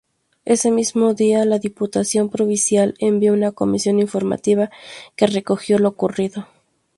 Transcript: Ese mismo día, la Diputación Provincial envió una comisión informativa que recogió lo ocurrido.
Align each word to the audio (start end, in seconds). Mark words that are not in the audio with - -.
Ese 0.45 0.71
mismo 0.71 1.13
día, 1.13 1.45
la 1.45 1.59
Diputación 1.59 2.31
Provincial 2.31 2.95
envió 2.97 3.33
una 3.33 3.51
comisión 3.51 3.99
informativa 3.99 4.71
que 5.15 5.27
recogió 5.27 5.77
lo 5.77 5.89
ocurrido. 5.89 6.47